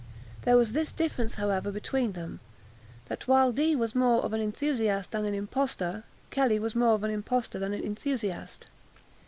There 0.41 0.57
was 0.57 0.71
this 0.71 0.91
difference, 0.91 1.35
however, 1.35 1.71
between 1.71 2.13
them, 2.13 2.39
that, 3.05 3.27
while 3.27 3.51
Dee 3.51 3.75
was 3.75 3.93
more 3.93 4.23
of 4.23 4.33
an 4.33 4.41
enthusiast 4.41 5.11
than 5.11 5.25
an 5.25 5.35
impostor, 5.35 6.05
Kelly 6.31 6.57
was 6.57 6.73
more 6.75 6.95
of 6.95 7.03
an 7.03 7.11
impostor 7.11 7.59
than 7.59 7.71
an 7.71 7.83
enthusiast. 7.83 8.65